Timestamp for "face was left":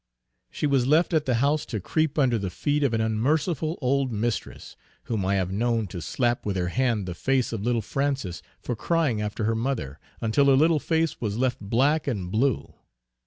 10.79-11.59